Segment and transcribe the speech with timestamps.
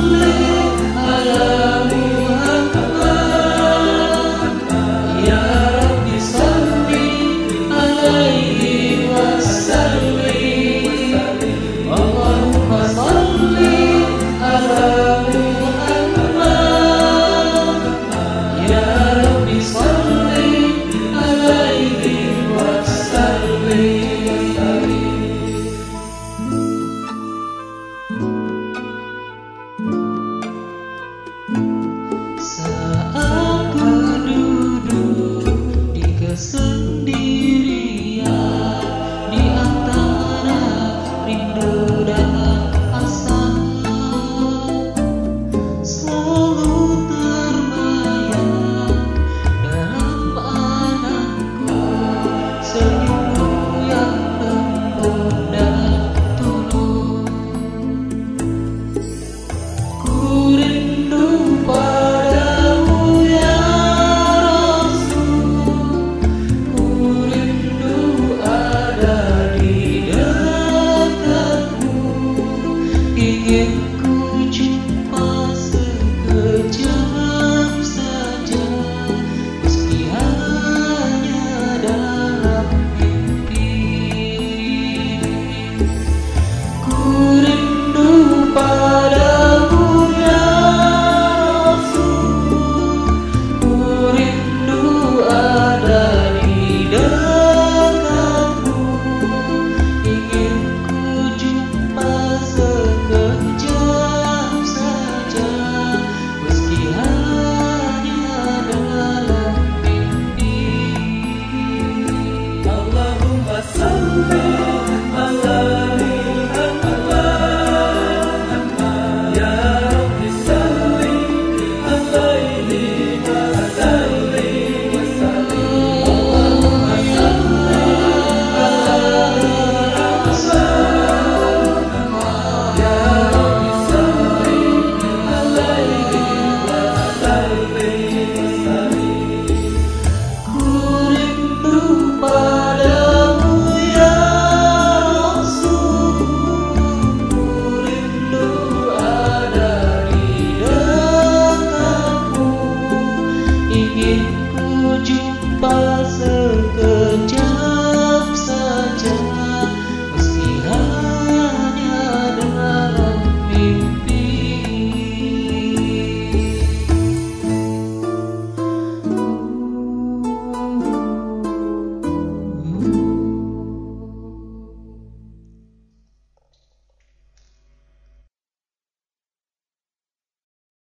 [0.00, 0.29] love.